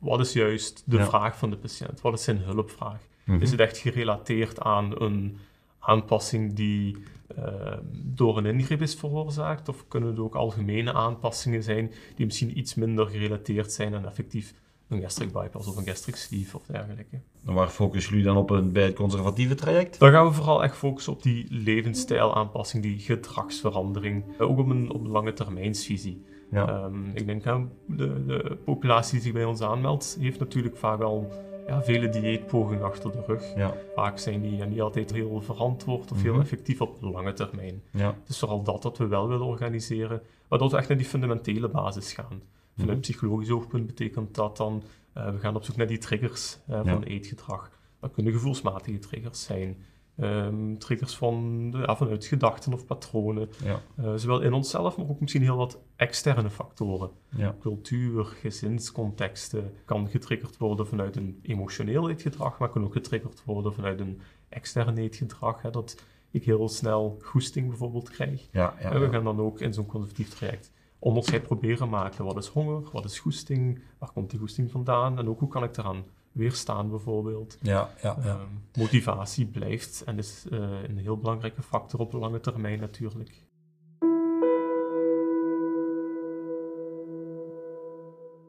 Wat 0.00 0.20
is 0.20 0.32
juist 0.32 0.82
de 0.86 1.04
vraag 1.04 1.38
van 1.38 1.50
de 1.50 1.56
patiënt? 1.56 2.00
Wat 2.00 2.14
is 2.14 2.24
zijn 2.24 2.38
hulpvraag? 2.38 3.00
Mhm. 3.24 3.40
Is 3.40 3.50
het 3.50 3.60
echt 3.60 3.78
gerelateerd 3.78 4.60
aan 4.60 5.02
een 5.02 5.38
aanpassing 5.86 6.52
die 6.52 6.96
uh, 7.38 7.44
door 7.92 8.38
een 8.38 8.46
ingreep 8.46 8.82
is 8.82 8.94
veroorzaakt? 8.94 9.68
Of 9.68 9.88
kunnen 9.88 10.08
het 10.08 10.18
ook 10.18 10.34
algemene 10.34 10.92
aanpassingen 10.92 11.62
zijn 11.62 11.92
die 12.16 12.26
misschien 12.26 12.58
iets 12.58 12.74
minder 12.74 13.06
gerelateerd 13.06 13.72
zijn 13.72 13.94
aan 13.94 14.06
effectief 14.06 14.54
een 14.88 15.00
gastric 15.00 15.32
bypass 15.32 15.68
of 15.68 15.76
een 15.76 15.86
gastric 15.86 16.16
sleeve 16.16 16.56
of 16.56 16.66
dergelijke. 16.66 17.20
En 17.46 17.52
waar 17.52 17.68
focussen 17.68 18.10
jullie 18.10 18.26
dan 18.26 18.36
op 18.36 18.72
bij 18.72 18.84
het 18.84 18.94
conservatieve 18.94 19.54
traject? 19.54 19.98
Dan 19.98 20.10
gaan 20.10 20.26
we 20.26 20.32
vooral 20.32 20.62
echt 20.62 20.76
focussen 20.76 21.12
op 21.12 21.22
die 21.22 21.46
levensstijlaanpassing, 21.50 22.82
die 22.82 22.98
gedragsverandering, 22.98 24.24
eh, 24.38 24.50
ook 24.50 24.58
op 24.58 24.68
een, 24.68 24.90
op 24.90 25.06
lange 25.06 25.32
termijnsvisie. 25.32 26.24
Ja. 26.50 26.84
Um, 26.84 27.10
ik 27.14 27.26
denk, 27.26 27.44
de, 27.44 28.24
de 28.26 28.58
populatie 28.64 29.12
die 29.12 29.22
zich 29.22 29.32
bij 29.32 29.44
ons 29.44 29.60
aanmeldt, 29.60 30.16
heeft 30.20 30.38
natuurlijk 30.38 30.76
vaak 30.76 31.00
al 31.00 31.32
ja, 31.66 31.82
vele 31.82 32.08
dieetpogingen 32.08 32.84
achter 32.84 33.12
de 33.12 33.22
rug. 33.26 33.54
Ja. 33.56 33.74
Vaak 33.94 34.18
zijn 34.18 34.42
die 34.42 34.64
niet 34.64 34.80
altijd 34.80 35.12
heel 35.12 35.40
verantwoord 35.40 36.12
of 36.12 36.22
heel 36.22 36.32
mhm. 36.32 36.42
effectief 36.42 36.80
op 36.80 36.96
lange 37.00 37.32
termijn. 37.32 37.82
Ja. 37.90 38.14
Dus 38.26 38.38
vooral 38.38 38.62
dat 38.62 38.82
dat 38.82 38.98
we 38.98 39.06
wel 39.06 39.28
willen 39.28 39.46
organiseren, 39.46 40.22
waardoor 40.48 40.70
we 40.70 40.76
echt 40.76 40.88
naar 40.88 40.98
die 40.98 41.06
fundamentele 41.06 41.68
basis 41.68 42.12
gaan. 42.12 42.42
Vanuit 42.76 42.98
mhm. 42.98 43.00
psychologisch 43.00 43.50
oogpunt 43.50 43.86
betekent 43.86 44.34
dat 44.34 44.56
dan, 44.56 44.82
uh, 45.16 45.30
we 45.30 45.38
gaan 45.38 45.56
op 45.56 45.64
zoek 45.64 45.76
naar 45.76 45.86
die 45.86 45.98
triggers 45.98 46.58
uh, 46.70 46.80
van 46.84 47.02
eetgedrag. 47.02 47.70
Dat 48.00 48.12
kunnen 48.12 48.32
gevoelsmatige 48.32 48.98
triggers 48.98 49.44
zijn. 49.44 49.76
Um, 50.20 50.78
triggers 50.78 51.16
van, 51.16 51.68
ja, 51.76 51.96
vanuit 51.96 52.24
gedachten 52.24 52.72
of 52.72 52.86
patronen. 52.86 53.48
Ja. 53.64 53.80
Uh, 54.00 54.14
zowel 54.14 54.40
in 54.40 54.52
onszelf, 54.52 54.96
maar 54.96 55.08
ook 55.08 55.20
misschien 55.20 55.42
heel 55.42 55.56
wat 55.56 55.80
externe 55.96 56.50
factoren. 56.50 57.10
Ja. 57.36 57.56
Cultuur, 57.60 58.24
gezinscontexten 58.24 59.72
kan 59.84 60.08
getriggerd 60.08 60.56
worden 60.56 60.86
vanuit 60.86 61.16
een 61.16 61.38
emotioneel 61.42 62.10
eetgedrag, 62.10 62.58
maar 62.58 62.68
kan 62.68 62.84
ook 62.84 62.92
getriggerd 62.92 63.44
worden 63.44 63.74
vanuit 63.74 64.00
een 64.00 64.20
extern 64.48 64.98
eetgedrag, 64.98 65.62
hè, 65.62 65.70
dat 65.70 66.02
ik 66.30 66.44
heel 66.44 66.68
snel 66.68 67.18
goesting 67.22 67.68
bijvoorbeeld 67.68 68.10
krijg. 68.10 68.48
Ja, 68.50 68.74
ja, 68.80 68.90
en 68.90 69.00
we 69.00 69.10
gaan 69.10 69.24
dan 69.24 69.40
ook 69.40 69.60
in 69.60 69.74
zo'n 69.74 69.86
conservatief 69.86 70.28
traject 70.28 70.72
onderscheid 70.98 71.42
proberen 71.42 71.88
maken. 71.88 72.24
Wat 72.24 72.36
is 72.36 72.46
honger, 72.46 72.82
wat 72.92 73.04
is 73.04 73.18
goesting, 73.18 73.82
waar 73.98 74.12
komt 74.12 74.30
die 74.30 74.38
goesting 74.38 74.70
vandaan 74.70 75.18
en 75.18 75.28
ook 75.28 75.40
hoe 75.40 75.48
kan 75.48 75.64
ik 75.64 75.76
eraan 75.76 76.04
weerstaan 76.34 76.90
bijvoorbeeld. 76.90 77.58
Ja, 77.60 77.90
ja, 78.02 78.16
ja. 78.22 78.28
Ehm, 78.28 78.78
motivatie 78.78 79.46
blijft 79.46 80.02
en 80.04 80.18
is 80.18 80.44
uh, 80.50 80.58
een 80.88 80.98
heel 80.98 81.18
belangrijke 81.18 81.62
factor 81.62 82.00
op 82.00 82.12
lange 82.12 82.40
termijn 82.40 82.80
natuurlijk. 82.80 83.42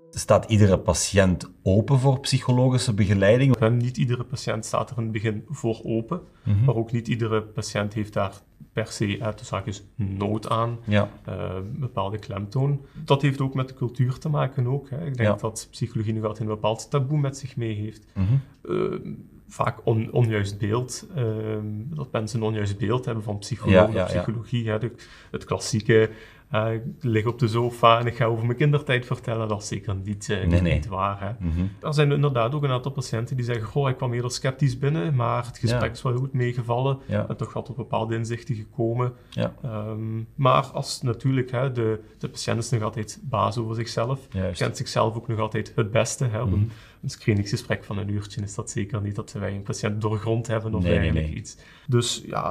Staat 0.09 0.45
iedere 0.45 0.79
patiënt 0.79 1.51
open 1.63 1.99
voor 1.99 2.19
psychologische 2.19 2.93
begeleiding? 2.93 3.55
En 3.55 3.77
niet 3.77 3.97
iedere 3.97 4.23
patiënt 4.23 4.65
staat 4.65 4.89
er 4.89 4.97
in 4.97 5.03
het 5.03 5.11
begin 5.11 5.43
voor 5.47 5.81
open, 5.83 6.21
mm 6.43 6.63
maar 6.65 6.75
ook 6.75 6.91
niet 6.91 7.07
iedere 7.07 7.41
patiënt 7.43 7.93
heeft 7.93 8.13
daar 8.13 8.33
per 8.75 8.87
se 8.87 9.17
uit 9.21 9.39
de 9.39 9.45
zaakjes 9.45 9.83
nood 9.95 10.49
aan, 10.49 10.79
ja. 10.83 11.09
uh, 11.29 11.53
bepaalde 11.75 12.17
klemtoon. 12.17 12.85
Dat 12.93 13.21
heeft 13.21 13.41
ook 13.41 13.53
met 13.53 13.67
de 13.67 13.73
cultuur 13.73 14.17
te 14.17 14.29
maken 14.29 14.67
ook. 14.67 14.89
Hè. 14.89 15.05
Ik 15.05 15.17
denk 15.17 15.39
dat 15.39 15.67
psychologie 15.71 16.13
nog 16.13 16.23
altijd 16.23 16.41
een 16.41 16.55
bepaald 16.55 16.89
taboe 16.89 17.19
met 17.19 17.37
zich 17.37 17.55
mee 17.55 17.73
heeft. 17.73 18.05
Mm 18.13 18.41
uh, 18.69 18.93
vaak 19.47 19.79
on, 19.83 20.11
onjuist 20.11 20.57
beeld, 20.57 21.07
uh, 21.17 21.23
dat 21.73 22.11
mensen 22.11 22.39
een 22.39 22.45
onjuist 22.45 22.77
beeld 22.77 23.05
hebben 23.05 23.23
van 23.23 23.37
psychologie. 23.37 23.95
Ja, 23.95 24.05
psychologie 24.05 24.69
hè. 24.69 24.79
De, 24.79 24.91
het 25.31 25.43
klassieke 25.43 26.09
uh, 26.53 26.73
ik 26.73 26.83
lig 26.99 27.25
op 27.25 27.39
de 27.39 27.47
sofa 27.47 27.99
en 27.99 28.05
ik 28.05 28.15
ga 28.15 28.25
over 28.25 28.45
mijn 28.45 28.57
kindertijd 28.57 29.05
vertellen. 29.05 29.47
Dat 29.47 29.61
is 29.61 29.67
zeker 29.67 29.95
niet, 29.95 30.27
uh, 30.29 30.47
nee, 30.47 30.61
niet 30.61 30.87
waar. 30.87 31.19
Hè? 31.19 31.29
Mm 31.39 31.51
-hmm. 31.51 31.71
Er 31.81 31.93
zijn 31.93 32.11
inderdaad 32.11 32.55
ook 32.55 32.63
een 32.63 32.69
aantal 32.69 32.91
patiënten 32.91 33.35
die 33.35 33.45
zeggen: 33.45 33.65
Goh, 33.65 33.89
ik 33.89 33.97
kwam 33.97 34.13
eerder 34.13 34.31
sceptisch 34.31 34.77
binnen, 34.77 35.15
maar 35.15 35.45
het 35.45 35.57
gesprek 35.57 35.91
is 35.91 36.01
wel 36.01 36.15
goed 36.15 36.33
meegevallen. 36.33 36.99
Ja. 37.05 37.27
En 37.27 37.37
toch 37.37 37.53
wat 37.53 37.69
op 37.69 37.75
bepaalde 37.75 38.15
inzichten 38.15 38.55
gekomen. 38.55 39.13
Ja. 39.29 39.53
Um, 39.65 40.27
maar 40.35 40.63
als 40.63 41.01
natuurlijk, 41.01 41.51
hè, 41.51 41.71
de, 41.71 41.99
de 42.17 42.29
patiënt 42.29 42.63
is 42.63 42.69
nog 42.69 42.81
altijd 42.81 43.19
baas 43.23 43.57
over 43.57 43.75
zichzelf, 43.75 44.27
Juist. 44.29 44.61
kent 44.61 44.77
zichzelf 44.77 45.15
ook 45.15 45.27
nog 45.27 45.39
altijd 45.39 45.71
het 45.75 45.91
beste. 45.91 46.25
Hè, 46.25 46.45
mm 46.45 46.51
-hmm. 46.51 46.69
Een 47.05 47.11
screeningsgesprek 47.11 47.83
van 47.83 47.97
een 47.97 48.09
uurtje 48.09 48.41
is 48.41 48.55
dat 48.55 48.69
zeker 48.69 49.01
niet 49.01 49.15
dat 49.15 49.31
wij 49.31 49.51
een 49.55 49.63
patiënt 49.63 50.01
doorgrond 50.01 50.47
hebben 50.47 50.73
of 50.73 50.83
nee, 50.83 50.97
eigenlijk 50.97 51.27
nee, 51.27 51.35
iets. 51.35 51.57
Dus 51.87 52.23
ja, 52.25 52.47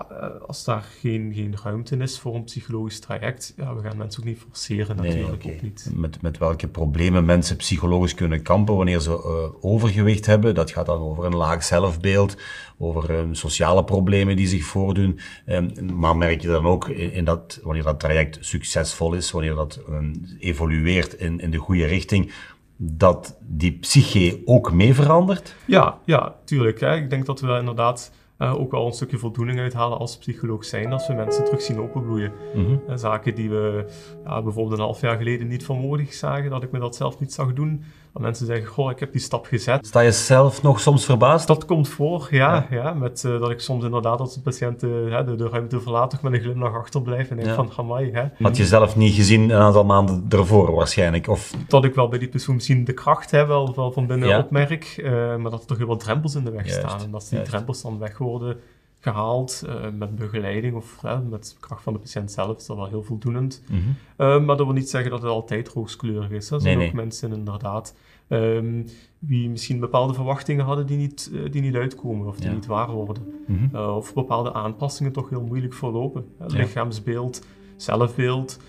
als 0.47 0.65
daar 0.65 0.83
geen, 1.01 1.33
geen 1.35 1.57
ruimte 1.63 1.97
is 1.97 2.19
voor 2.19 2.35
een 2.35 2.45
psychologisch 2.45 3.01
traject, 3.01 3.53
ja, 3.57 3.75
we 3.75 3.83
gaan 3.83 3.97
mensen 3.97 4.21
ook 4.21 4.29
niet 4.29 4.39
forceren 4.39 4.97
natuurlijk 4.97 5.33
okay. 5.33 5.55
ook 5.55 5.63
niet. 5.63 5.91
Met, 5.95 6.23
met 6.23 6.39
welke 6.39 6.69
problemen 6.69 7.25
mensen 7.25 7.57
psychologisch 7.57 8.15
kunnen 8.15 8.43
kampen 8.43 8.77
wanneer 8.77 9.01
ze 9.01 9.11
uh, 9.11 9.65
overgewicht 9.65 10.27
hebben, 10.27 10.55
dat 10.55 10.71
gaat 10.71 10.87
dan 10.87 11.01
over 11.01 11.25
een 11.25 11.37
laag 11.37 11.65
zelfbeeld, 11.65 12.37
over 12.79 13.11
um, 13.11 13.35
sociale 13.35 13.85
problemen 13.85 14.37
die 14.37 14.47
zich 14.47 14.65
voordoen. 14.65 15.19
Um, 15.47 15.97
maar 15.97 16.17
merk 16.17 16.41
je 16.41 16.49
dan 16.49 16.67
ook 16.67 16.89
in, 16.89 17.13
in, 17.13 17.25
dat, 17.25 17.61
wanneer 17.63 17.83
dat 17.83 18.01
traject 18.01 18.39
succesvol 18.41 19.15
is, 19.15 19.31
wanneer 19.31 19.55
dat 19.55 19.81
um, 19.89 20.13
evolueert 20.39 21.15
in, 21.15 21.41
in 21.41 21.51
de 21.51 21.59
goede 21.59 21.85
richting, 21.85 22.33
dat 22.77 23.39
die 23.41 23.73
psyche 23.73 24.43
ook 24.45 24.73
mee 24.73 24.95
verandert? 24.95 25.55
Ja, 25.67 25.99
ja 26.05 26.35
tuurlijk. 26.45 26.81
Hè. 26.81 26.97
Ik 26.97 27.11
denk 27.11 27.27
dat 27.27 27.41
we 27.41 27.57
inderdaad 27.59 28.13
uh, 28.39 28.61
ook 28.61 28.71
wel 28.71 28.87
een 28.87 28.93
stukje 28.93 29.19
voldoening 29.19 29.59
uithalen 29.59 29.99
als 29.99 30.19
psycholoog 30.19 30.65
zijn 30.65 30.93
als 30.93 31.07
we 31.07 31.15
mensen 31.15 31.45
terug 31.45 31.63
zien 31.63 31.81
openbloeien. 31.81 32.33
Mm 32.55 32.65
-hmm. 32.65 32.81
uh, 32.89 32.97
zaken 32.97 33.35
die 33.35 33.51
we 33.51 33.87
ja, 34.25 34.43
bijvoorbeeld 34.43 34.79
een 34.79 34.85
half 34.85 35.01
jaar 35.01 35.17
geleden 35.17 35.49
niet 35.49 35.65
voor 35.65 35.77
mogelijk 35.77 36.13
zagen, 36.13 36.51
dat 36.51 36.63
ik 36.63 36.71
me 36.71 36.79
dat 36.79 36.97
zelf 36.97 37.21
niet 37.21 37.33
zag 37.33 37.53
doen. 37.53 37.85
Mensen 38.21 38.47
zeggen, 38.47 38.67
goh, 38.67 38.91
ik 38.91 39.01
heb 39.01 39.13
die 39.13 39.21
stap 39.21 39.47
gezet. 39.47 39.87
Sta 39.87 40.01
je 40.01 40.13
zelf 40.13 40.63
nog 40.63 40.81
soms 40.81 41.05
verbaasd? 41.05 41.47
Dat 41.47 41.65
komt 41.65 41.89
voor, 41.89 42.29
ja. 42.31 42.67
ja. 42.71 42.77
ja 42.77 42.93
met, 42.93 43.23
uh, 43.27 43.41
dat 43.41 43.51
ik 43.51 43.61
soms 43.61 43.85
inderdaad 43.85 44.21
als 44.21 44.35
de 44.35 44.41
patiënt 44.41 44.81
de, 44.81 45.35
de 45.37 45.49
ruimte 45.49 45.81
verlaat, 45.81 46.11
toch 46.11 46.23
met 46.23 46.33
een 46.33 46.41
glimlach 46.41 46.75
achterblijf 46.75 47.31
en 47.31 47.37
denk 47.37 47.49
ja. 47.49 47.55
van, 47.55 47.71
amai. 47.77 48.11
Hè. 48.13 48.25
Had 48.39 48.57
je 48.57 48.65
zelf 48.65 48.97
niet 48.97 49.15
gezien 49.15 49.51
een 49.51 49.61
aantal 49.61 49.85
maanden 49.85 50.25
ervoor 50.29 50.75
waarschijnlijk? 50.75 51.29
Of... 51.29 51.55
Dat 51.69 51.85
ik 51.85 51.95
wel 51.95 52.09
bij 52.09 52.19
die 52.19 52.29
persoon 52.29 52.55
misschien 52.55 52.85
de 52.85 52.93
kracht 52.93 53.31
hè, 53.31 53.47
wel, 53.47 53.75
wel 53.75 53.93
van 53.93 54.07
binnen 54.07 54.29
ja. 54.29 54.39
opmerk, 54.39 54.97
uh, 54.97 55.37
maar 55.37 55.51
dat 55.51 55.61
er 55.61 55.67
toch 55.67 55.79
heel 55.79 55.87
wat 55.87 56.01
drempels 56.01 56.35
in 56.35 56.45
de 56.45 56.51
weg 56.51 56.67
Juist. 56.67 56.79
staan. 56.79 57.01
En 57.01 57.11
dat 57.11 57.27
die 57.29 57.37
Juist. 57.39 57.51
drempels 57.51 57.83
dan 57.83 57.99
weg 57.99 58.19
worden 58.19 58.57
gehaald 59.05 59.63
uh, 59.67 59.75
met 59.99 60.17
begeleiding 60.17 60.75
of 60.75 61.01
uh, 61.05 61.19
met 61.31 61.57
kracht 61.61 61.83
van 61.83 61.93
de 61.93 61.99
patiënt 61.99 62.33
zelf, 62.33 62.57
is 62.57 62.67
dat 62.67 62.77
wel 62.77 62.87
heel 62.87 63.03
voldoenend. 63.03 63.63
Mm 63.69 63.77
-hmm. 63.79 63.97
uh, 64.27 64.45
maar 64.45 64.57
dat 64.57 64.67
wil 64.67 64.75
niet 64.75 64.91
zeggen 64.91 65.11
dat 65.11 65.23
het 65.23 65.31
altijd 65.31 65.69
rooskleurig 65.69 66.31
is. 66.31 66.51
Er 66.51 66.61
zijn 66.61 66.79
nee, 66.79 66.87
ook 66.87 66.93
nee. 66.93 67.03
mensen 67.03 67.33
inderdaad 67.33 67.95
um, 68.29 68.87
die 69.19 69.49
misschien 69.49 69.81
bepaalde 69.81 70.15
verwachtingen 70.15 70.65
hadden 70.65 70.87
die 70.87 70.97
niet, 70.97 71.31
die 71.51 71.63
niet 71.63 71.75
uitkomen 71.75 72.27
of 72.27 72.37
die 72.37 72.49
ja. 72.49 72.55
niet 72.55 72.67
waar 72.67 72.91
worden. 72.91 73.35
Mm 73.47 73.71
-hmm. 73.73 73.81
of 73.81 74.15
bepaalde 74.15 74.53
aanpassingen 74.53 75.13
toch 75.13 75.29
heel 75.29 75.43
moeilijk 75.43 75.75
verlopen. 75.75 76.25
Het 76.39 76.53
ja. 76.53 76.59
lichaamsbeeld, 76.59 77.47
zelfbeeld, 77.77 78.61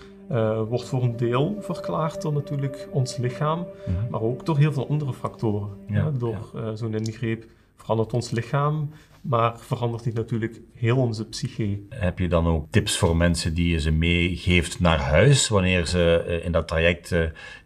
wordt 0.68 0.88
voor 0.88 1.02
een 1.02 1.16
deel 1.16 1.56
verklaard 1.60 2.22
door 2.22 2.32
natuurlijk 2.32 2.88
ons 2.90 3.16
lichaam, 3.16 3.58
mm 3.58 3.66
-hmm. 3.84 4.10
maar 4.10 4.20
ook 4.20 4.46
door 4.46 4.58
heel 4.58 4.72
veel 4.72 4.88
andere 4.88 5.12
factoren. 5.12 5.68
Ja, 5.88 6.10
door 6.10 6.50
zo'n 6.74 6.94
ingreep 6.94 7.44
verandert 7.76 8.12
ons 8.12 8.30
lichaam, 8.30 8.88
maar 9.28 9.58
verandert 9.58 10.04
niet 10.04 10.14
natuurlijk 10.14 10.60
heel 10.74 10.96
onze 10.96 11.26
psyche. 11.26 11.78
Heb 11.88 12.18
je 12.18 12.28
dan 12.28 12.46
ook 12.46 12.66
tips 12.70 12.98
voor 12.98 13.16
mensen 13.16 13.54
die 13.54 13.68
je 13.68 13.80
ze 13.80 13.90
meegeeft 13.90 14.80
naar 14.80 14.98
huis 14.98 15.48
wanneer 15.48 15.86
ze 15.86 16.24
uh, 16.28 16.44
in 16.44 16.52
dat 16.52 16.68
traject 16.68 17.14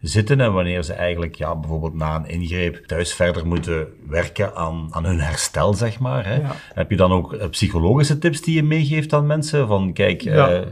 zitten 0.01 0.41
en 0.41 0.53
wanneer 0.53 0.83
ze 0.83 0.93
eigenlijk 0.93 1.35
ja, 1.35 1.55
bijvoorbeeld 1.55 1.93
na 1.93 2.15
een 2.15 2.29
ingreep 2.29 2.75
thuis 2.85 3.13
verder 3.13 3.47
moeten 3.47 3.87
werken 4.07 4.55
aan, 4.55 4.87
aan 4.91 5.05
hun 5.05 5.19
herstel, 5.19 5.73
zeg 5.73 5.99
maar? 5.99 6.25
Hè? 6.25 6.35
Ja. 6.35 6.55
Heb 6.73 6.89
je 6.89 6.97
dan 6.97 7.11
ook 7.11 7.49
psychologische 7.49 8.17
tips 8.17 8.41
die 8.41 8.55
je 8.55 8.63
meegeeft 8.63 9.13
aan 9.13 9.25
mensen? 9.25 9.67
Van 9.67 9.93
kijk, 9.93 10.21
ja 10.21 10.63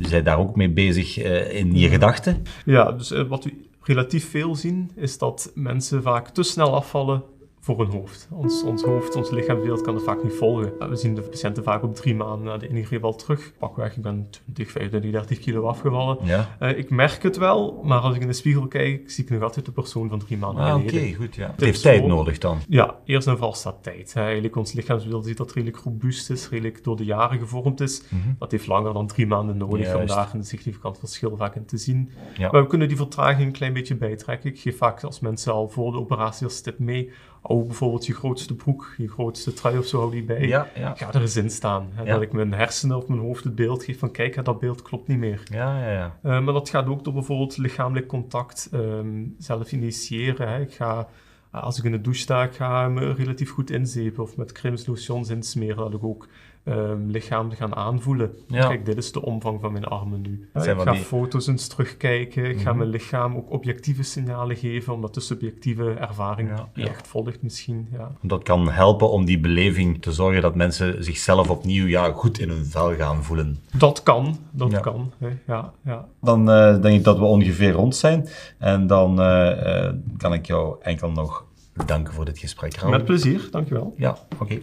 zijn 0.00 0.24
daar 0.24 0.38
ook 0.38 0.56
mee 0.56 0.70
bezig 0.70 1.18
uh, 1.18 1.54
in 1.54 1.76
je 1.76 1.88
gedachten? 1.88 2.42
Ja, 2.64 2.92
dus 2.92 3.12
uh, 3.12 3.22
wat 3.28 3.44
we 3.44 3.52
relatief 3.82 4.30
veel 4.30 4.54
zien, 4.54 4.90
is 4.94 5.18
dat 5.18 5.50
mensen 5.54 6.02
vaak 6.02 6.28
te 6.28 6.42
snel 6.42 6.74
afvallen 6.74 7.22
voor 7.66 7.78
hun 7.78 7.90
hoofd. 7.90 8.28
Ons, 8.30 8.62
ons 8.62 8.82
hoofd, 8.82 9.16
ons 9.16 9.30
lichaamsbeeld 9.30 9.80
kan 9.80 9.94
het 9.94 10.04
vaak 10.04 10.22
niet 10.22 10.32
volgen. 10.32 10.72
We 10.88 10.96
zien 10.96 11.14
de 11.14 11.20
patiënten 11.20 11.62
vaak 11.62 11.82
op 11.82 11.94
drie 11.94 12.14
maanden 12.14 12.44
na 12.44 12.56
de 12.56 12.68
ingreep 12.68 13.04
al 13.04 13.14
terug. 13.14 13.52
Pakweg, 13.58 13.96
ik 13.96 14.02
ben 14.02 14.26
20, 14.30 14.70
25, 14.70 15.10
30 15.10 15.38
kilo 15.38 15.66
afgevallen. 15.66 16.18
Ja. 16.22 16.56
Uh, 16.60 16.78
ik 16.78 16.90
merk 16.90 17.22
het 17.22 17.36
wel, 17.36 17.80
maar 17.84 17.98
als 17.98 18.14
ik 18.14 18.20
in 18.20 18.26
de 18.26 18.32
spiegel 18.32 18.66
kijk, 18.66 19.10
zie 19.10 19.24
ik 19.24 19.30
nog 19.30 19.42
altijd 19.42 19.66
de 19.66 19.72
persoon 19.72 20.08
van 20.08 20.18
drie 20.18 20.38
maanden 20.38 20.64
ah, 20.64 20.74
geleden. 20.74 21.00
Oké, 21.00 21.14
goed. 21.14 21.34
Ja. 21.34 21.50
Het 21.50 21.60
heeft 21.60 21.82
tijd 21.82 22.06
nodig 22.06 22.38
dan. 22.38 22.58
Ja, 22.68 22.98
eerst 23.04 23.26
en 23.26 23.32
vooral 23.32 23.54
staat 23.54 23.82
tijd. 23.82 24.14
Hè. 24.14 24.22
Eigenlijk 24.22 24.56
ons 24.56 24.72
lichaamsbeeld 24.72 25.24
ziet 25.24 25.36
dat 25.36 25.52
redelijk 25.52 25.82
robuust 25.82 26.30
is, 26.30 26.48
redelijk 26.48 26.84
door 26.84 26.96
de 26.96 27.04
jaren 27.04 27.38
gevormd 27.38 27.80
is. 27.80 28.02
Mm 28.08 28.22
-hmm. 28.22 28.36
Dat 28.38 28.50
heeft 28.50 28.66
langer 28.66 28.92
dan 28.92 29.06
drie 29.06 29.26
maanden 29.26 29.56
nodig 29.56 29.86
Juist. 29.86 30.00
om 30.00 30.06
daar 30.06 30.30
een 30.34 30.44
significant 30.44 30.98
verschil 30.98 31.36
vaak 31.36 31.54
in 31.54 31.66
te 31.66 31.76
zien. 31.76 32.10
Ja. 32.38 32.50
Maar 32.50 32.62
we 32.62 32.68
kunnen 32.68 32.88
die 32.88 32.96
vertraging 32.96 33.46
een 33.46 33.52
klein 33.52 33.72
beetje 33.72 33.96
bijtrekken. 33.96 34.50
Ik 34.50 34.60
geef 34.60 34.76
vaak 34.76 35.04
als 35.04 35.20
mensen 35.20 35.52
al 35.52 35.68
voor 35.68 35.92
de 35.92 35.98
operatie 35.98 36.46
als 36.46 36.60
tip 36.60 36.78
mee 36.78 37.10
hou 37.56 37.68
bijvoorbeeld 37.68 38.06
je 38.06 38.14
grootste 38.14 38.54
broek, 38.54 38.94
je 38.96 39.08
grootste 39.08 39.52
trui 39.52 39.78
of 39.78 39.86
zo, 39.86 39.98
hou 39.98 40.10
die 40.10 40.24
bij. 40.24 40.46
Ja, 40.46 40.68
ja. 40.74 40.94
Ga 40.94 41.12
er 41.12 41.20
eens 41.20 41.36
in 41.36 41.50
staan. 41.50 41.88
Hè, 41.92 42.02
Ja. 42.02 42.12
Dat 42.12 42.22
ik 42.22 42.32
mijn 42.32 42.52
hersenen 42.52 42.96
of 42.96 43.08
mijn 43.08 43.20
hoofd 43.20 43.44
het 43.44 43.54
beeld 43.54 43.84
geef 43.84 43.98
van 43.98 44.10
kijk, 44.10 44.34
hè, 44.34 44.42
dat 44.42 44.60
beeld 44.60 44.82
klopt 44.82 45.08
niet 45.08 45.18
meer. 45.18 45.42
Ja, 45.44 45.80
ja, 45.80 45.92
ja. 45.92 46.18
Uh, 46.22 46.40
maar 46.40 46.54
dat 46.54 46.68
gaat 46.68 46.86
ook 46.86 47.04
door 47.04 47.12
bijvoorbeeld 47.12 47.56
lichamelijk 47.56 48.06
contact 48.06 48.68
um, 48.72 49.34
zelf 49.38 49.72
initiëren. 49.72 50.48
Hè. 50.48 50.60
Ik 50.60 50.74
ga, 50.74 51.08
als 51.50 51.78
ik 51.78 51.84
in 51.84 51.92
de 51.92 52.00
douche 52.00 52.20
sta, 52.20 52.42
ik 52.44 52.52
ga 52.52 52.88
me 52.88 53.12
relatief 53.12 53.50
goed 53.50 53.70
inzepen 53.70 54.22
of 54.22 54.36
met 54.36 54.52
cremes, 54.52 54.86
lotions 54.86 55.30
insmeren, 55.30 55.76
dat 55.76 55.94
ik 55.94 56.04
ook 56.04 56.28
um, 56.68 57.10
lichaam 57.10 57.50
gaan 57.50 57.74
aanvoelen. 57.76 58.30
Ja. 58.48 58.66
Kijk, 58.68 58.84
dit 58.86 58.96
is 58.96 59.12
de 59.12 59.22
omvang 59.22 59.60
van 59.60 59.72
mijn 59.72 59.84
armen 59.84 60.20
nu. 60.20 60.48
Ik 60.54 60.62
ga 60.62 60.92
die- 60.92 61.00
foto's 61.00 61.46
eens 61.46 61.68
terugkijken. 61.68 62.44
Ik 62.44 62.60
ga 62.60 62.68
Mhm. 62.68 62.78
mijn 62.78 62.90
lichaam 62.90 63.36
ook 63.36 63.50
objectieve 63.50 64.02
signalen 64.02 64.56
geven, 64.56 64.92
omdat 64.94 65.14
de 65.14 65.20
subjectieve 65.20 65.90
ervaring 65.92 66.48
Ja, 66.48 66.68
niet 66.74 66.86
ja. 66.86 66.90
echt 66.92 67.06
volgt 67.08 67.42
misschien. 67.42 67.88
Ja. 67.92 68.10
Dat 68.22 68.42
kan 68.42 68.70
helpen 68.70 69.10
om 69.10 69.24
die 69.24 69.40
beleving 69.40 70.02
te 70.02 70.12
zorgen 70.12 70.42
dat 70.42 70.54
mensen 70.54 71.04
zichzelf 71.04 71.50
opnieuw 71.50 71.86
ja, 71.86 72.12
goed 72.12 72.38
in 72.38 72.48
hun 72.48 72.64
vel 72.66 72.94
gaan 72.94 73.22
voelen. 73.24 73.58
Dat 73.72 74.02
kan, 74.02 74.38
dat 74.50 74.70
Ja. 74.70 74.80
kan. 74.80 75.12
Hè. 75.18 75.28
Ja, 75.46 75.72
ja. 75.84 76.08
Dan 76.20 76.50
eh, 76.50 76.80
denk 76.80 76.98
ik 76.98 77.04
dat 77.04 77.18
we 77.18 77.24
ongeveer 77.24 77.72
rond 77.72 77.96
zijn. 77.96 78.28
En 78.58 78.86
dan 78.86 79.20
eh, 79.20 79.84
eh, 79.86 79.94
kan 80.16 80.32
ik 80.32 80.46
jou 80.46 80.76
enkel 80.82 81.10
nog 81.10 81.44
bedanken 81.72 82.12
voor 82.14 82.24
dit 82.24 82.38
gesprek. 82.38 82.74
Raoul. 82.76 82.90
Met 82.90 83.04
plezier, 83.04 83.48
dankjewel. 83.50 83.94
Ja, 83.96 84.16
oké. 84.38 84.58